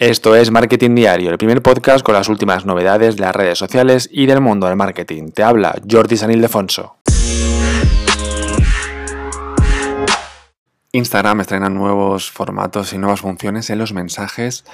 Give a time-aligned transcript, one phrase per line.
[0.00, 4.08] Esto es Marketing Diario, el primer podcast con las últimas novedades de las redes sociales
[4.10, 5.28] y del mundo del marketing.
[5.28, 6.96] Te habla Jordi San Ildefonso.
[10.92, 14.64] Instagram estrena nuevos formatos y nuevas funciones en los mensajes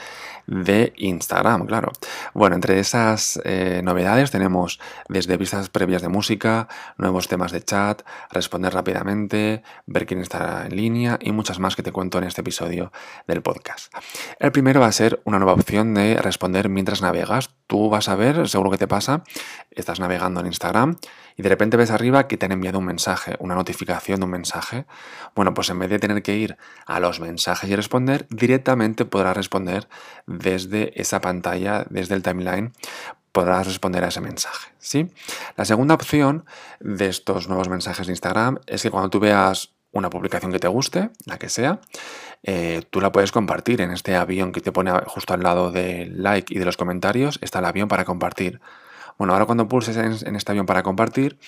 [0.47, 1.93] de Instagram, claro.
[2.33, 8.03] Bueno, entre esas eh, novedades tenemos desde vistas previas de música, nuevos temas de chat,
[8.31, 12.41] responder rápidamente, ver quién está en línea y muchas más que te cuento en este
[12.41, 12.93] episodio
[13.27, 13.93] del podcast.
[14.39, 17.51] El primero va a ser una nueva opción de responder mientras navegas.
[17.67, 19.25] Tú vas a ver, seguro que te pasa,
[19.71, 20.97] estás navegando en Instagram
[21.37, 24.31] y de repente ves arriba que te han enviado un mensaje, una notificación de un
[24.31, 24.87] mensaje.
[25.35, 29.37] Bueno, pues en vez de tener que ir a los mensajes y responder, directamente podrás
[29.37, 29.89] responder
[30.27, 32.73] desde esa pantalla, desde el timeline,
[33.33, 34.73] podrás responder a ese mensaje.
[34.79, 35.11] ¿sí?
[35.57, 36.47] La segunda opción
[36.81, 40.69] de estos nuevos mensajes de Instagram es que cuando tú veas una publicación que te
[40.69, 41.81] guste, la que sea,
[42.43, 46.23] eh, tú la puedes compartir en este avión que te pone justo al lado del
[46.23, 48.61] like y de los comentarios, está el avión para compartir.
[49.19, 51.39] Bueno, ahora cuando pulses en, este avión para compartir,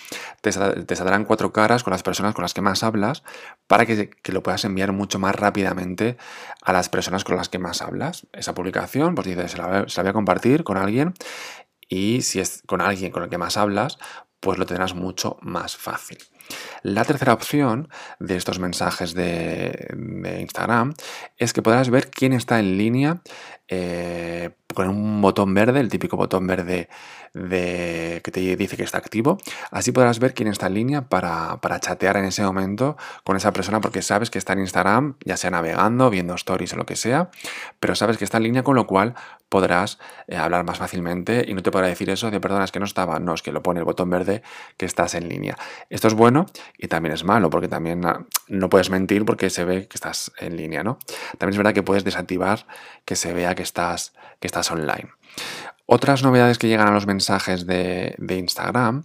[0.40, 3.22] te, saldrán cuatro caras con las personas con las que más hablas
[3.66, 6.16] para que, lo puedas enviar mucho más rápidamente
[6.62, 8.26] a las personas con las que más hablas.
[8.32, 11.12] Esa publicación, pues dices, se la, voy a compartir con alguien
[11.88, 13.98] y si es con alguien con el que más hablas,
[14.40, 16.18] pues lo tendrás mucho más fácil.
[16.82, 19.88] La tercera opción de estos mensajes de,
[20.40, 20.94] Instagram
[21.36, 23.22] es que podrás ver quién está en línea
[23.68, 26.88] eh, con un botón verde, el típico botón verde
[27.34, 29.38] de, que te dice que está activo.
[29.70, 33.80] Así podrás ver quién está en línea para, chatear en ese momento con esa persona
[33.80, 37.30] porque sabes que está en Instagram, ya sea navegando, viendo stories o lo que sea,
[37.80, 39.14] pero sabes que está en línea con lo cual
[39.48, 42.78] podrás eh, hablar más fácilmente y no te podrá decir eso de perdona, es que
[42.78, 44.42] no estaba, no, es que lo pone el botón verde
[44.76, 45.56] que estás en línea.
[45.90, 46.37] Esto es bueno
[46.76, 50.32] y también es malo porque también ah, no puedes mentir porque se ve que estás
[50.38, 50.98] en línea, ¿no?
[51.38, 52.66] También es verdad que puedes desactivar
[53.04, 55.10] que se vea que estás, que estás online.
[55.86, 59.04] Otras novedades que llegan a los mensajes de, Instagram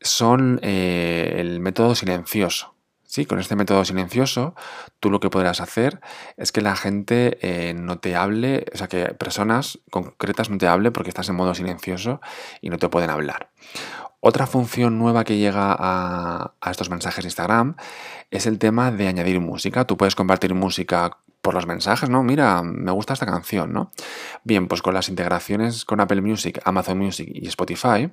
[0.00, 2.74] son eh, el método silencioso.
[3.10, 4.54] Sí, con este método silencioso,
[5.00, 5.98] tú lo que podrás hacer
[6.36, 10.68] es que la gente eh, no te hable, o sea, que personas concretas no te
[10.68, 12.20] hable porque estás en modo silencioso
[12.60, 13.50] y no te pueden hablar.
[14.20, 17.76] Otra función nueva que llega a, estos mensajes de Instagram
[18.30, 19.86] es el tema de añadir música.
[19.86, 22.22] Tú puedes compartir música por los mensajes, ¿no?
[22.22, 23.90] Mira, me gusta esta canción, ¿no?
[24.44, 28.10] Bien, pues con las integraciones con Apple Music, Amazon Music y Spotify,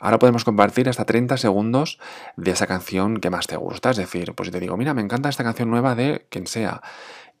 [0.00, 1.98] ahora podemos compartir hasta 30 segundos
[2.36, 3.90] de esa canción que más te gusta.
[3.90, 6.80] Es decir, pues si te digo, mira, me encanta esta canción nueva de quien sea,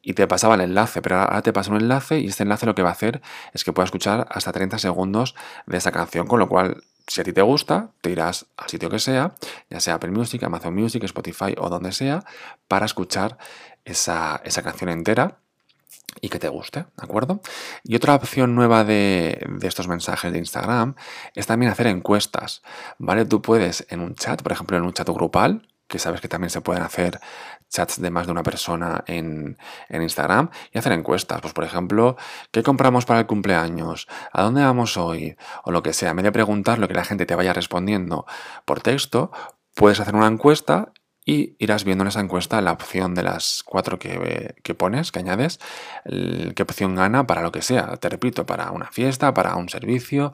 [0.02, 2.74] y te pasaba el enlace, pero ahora te pasa un enlace y este enlace lo
[2.74, 3.22] que va a hacer
[3.54, 5.34] es que puedas escuchar hasta 30 segundos
[5.66, 8.90] de esa canción, con lo cual si a ti te gusta, te irás al sitio
[8.90, 9.34] que sea,
[9.70, 12.24] ya sea Apple Music, Amazon Music, Spotify o donde sea,
[12.68, 13.38] para escuchar
[13.84, 15.38] esa, canción entera
[16.20, 17.40] y que te guste, ¿de acuerdo?
[17.84, 20.94] Y otra opción nueva de, de, estos mensajes de Instagram
[21.34, 22.62] es también hacer encuestas,
[22.98, 23.24] ¿vale?
[23.24, 26.48] Tú puedes en un chat, por ejemplo en un chat grupal, que sabes que también
[26.48, 27.20] se pueden hacer
[27.68, 29.58] chats de más de una persona en,
[29.90, 31.42] Instagram y hacer encuestas.
[31.42, 32.16] Pues por ejemplo,
[32.50, 34.08] ¿qué compramos para el cumpleaños?
[34.32, 35.36] ¿A dónde vamos hoy?
[35.64, 36.10] O lo que sea.
[36.10, 38.24] En vez de preguntar lo que la gente te vaya respondiendo
[38.64, 39.32] por texto,
[39.74, 40.92] puedes hacer una encuesta
[41.26, 45.18] y irás viendo en esa encuesta la opción de las cuatro que, que, pones, que
[45.18, 45.60] añades,
[46.06, 47.98] qué opción gana para lo que sea.
[47.98, 50.32] Te repito, para una fiesta, para un servicio,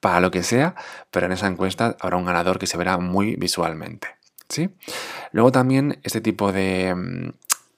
[0.00, 0.74] para lo que sea,
[1.10, 4.23] pero en esa encuesta habrá un ganador que se verá muy visualmente.
[4.48, 4.70] ¿Sí?
[5.32, 7.32] Luego también este tipo de, mm,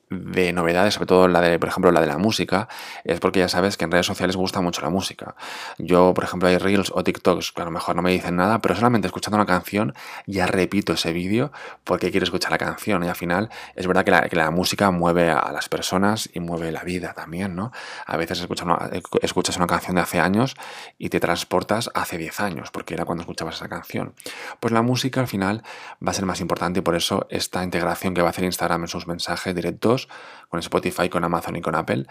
[0.09, 2.69] de novedades, sobre todo la de, por ejemplo, la de la música,
[3.05, 5.35] es porque ya sabes que en redes sociales gusta mucho la música.
[5.79, 8.61] Yo, por ejemplo, hay reels o TikToks que a lo mejor no me dicen nada,
[8.61, 9.95] pero solamente escuchando una canción
[10.27, 11.51] ya repito ese vídeo
[11.85, 13.03] porque quiero escuchar la canción.
[13.05, 16.41] Y al final es verdad que la, que la, música mueve a las personas y
[16.41, 17.73] mueve la vida también, ¿no?
[18.07, 18.91] A veces escuchas una,
[19.23, 20.55] escuchas una canción de hace años
[20.99, 24.15] y te transportas hace 10 años, porque era cuando escuchabas esa canción.
[24.61, 25.63] Pues la música al final
[26.07, 28.83] va a ser más importante y por eso esta integración que va a hacer Instagram
[28.83, 29.96] en sus mensajes directos
[30.49, 32.07] con Spotify, con Amazon y con Apple,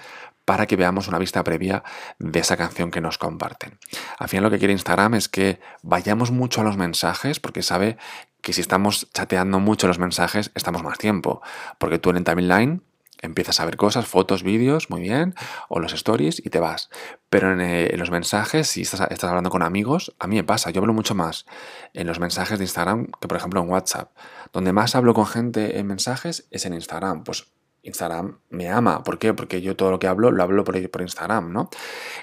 [0.45, 1.83] para que veamos una vista previa
[2.19, 3.79] de esa canción que nos comparten.
[4.19, 7.97] Al final lo que quiere Instagram es que vayamos mucho a los mensajes, porque sabe
[8.41, 11.41] que si estamos chateando mucho los mensajes, estamos más tiempo,
[11.79, 12.83] porque tú en el timeline
[13.21, 15.35] empiezas a ver cosas, fotos, vídeos, muy bien,
[15.69, 16.89] o los stories y te vas.
[17.29, 20.69] Pero en, eh, los mensajes, si estás, estás, hablando con amigos, a mí me pasa,
[20.69, 21.45] yo hablo mucho más
[21.93, 24.11] en los mensajes de Instagram que por ejemplo en WhatsApp.
[24.53, 27.23] Donde más hablo con gente en mensajes es en Instagram.
[27.23, 27.47] Pues
[27.85, 29.03] Instagram me ama.
[29.03, 29.33] ¿Por qué?
[29.33, 31.69] Porque yo todo lo que hablo lo hablo por, Instagram, ¿no?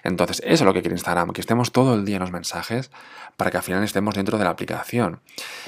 [0.02, 2.90] Entonces, eso es lo que quiere Instagram, que estemos todo el día en los mensajes
[3.36, 5.20] para que al final estemos dentro de la aplicación.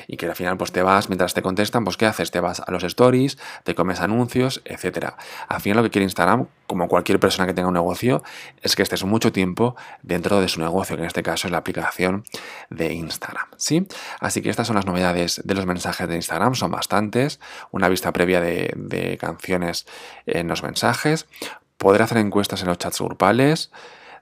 [0.06, 2.31] Y que al final, pues te vas, mientras te contestan, pues ¿qué haces?
[2.31, 5.14] Te vas a los stories, te comes anuncios, etc.
[5.49, 8.22] Al final lo que quiere Instagram como cualquier persona que tenga un negocio,
[8.62, 11.58] es que estés mucho tiempo dentro de su negocio, que en este caso es la
[11.58, 12.25] aplicación
[12.70, 13.46] de Instagram.
[13.56, 13.87] ¿sí?
[14.20, 17.40] Así que estas son las novedades de los mensajes de Instagram, son bastantes.
[17.70, 19.87] Una vista previa de, de canciones
[20.26, 21.26] en los mensajes.
[21.76, 23.70] Poder hacer encuestas en los chats grupales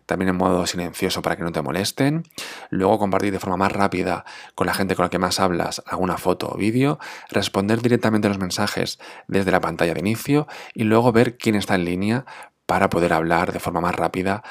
[0.07, 2.25] también en modo silencioso para que no te molesten.
[2.71, 6.19] Luego compartir de forma más rápida con la gente con la que más hablas alguna
[6.19, 6.99] foto o vídeo.
[7.31, 11.85] Responder directamente los mensajes desde la pantalla de inicio y luego ver quién está en
[11.85, 12.25] línea
[12.67, 14.43] para poder hablar de forma más rápida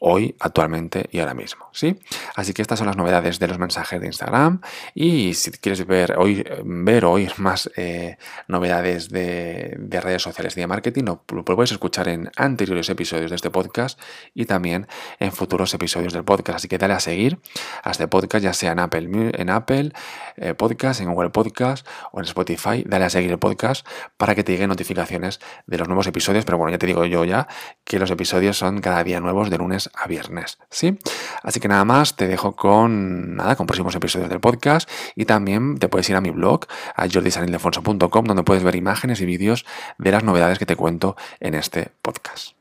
[0.00, 1.98] hoy, actualmente y ahora mismo, ¿sí?
[2.36, 4.60] Así que estas son las novedades de los mensajes de Instagram
[4.94, 8.16] y si quieres ver, hoy, ver oír más eh,
[8.46, 13.50] novedades de, redes sociales y de marketing, lo, puedes escuchar en anteriores episodios de este
[13.50, 14.00] podcast
[14.34, 14.86] y también
[15.18, 16.56] en futuros episodios del podcast.
[16.56, 17.40] Así que dale a seguir
[17.82, 19.92] a este podcast, ya sea en Apple, en Apple
[20.36, 22.84] eh, Podcast, en Google Podcast o en Spotify.
[22.86, 23.86] Dale a seguir el podcast
[24.16, 26.44] para que te lleguen notificaciones de los nuevos episodios.
[26.44, 27.48] Pero bueno, ya te digo yo ya
[27.84, 30.98] que los episodios son cada día nuevos de lunes a viernes, ¿sí?
[31.42, 35.78] Así que nada más, te dejo con nada, con próximos episodios del podcast y también
[35.78, 39.64] te puedes ir a mi blog, a jordisanildefonso.com, donde puedes ver imágenes y vídeos
[39.98, 42.52] de las novedades que te cuento en este podcast.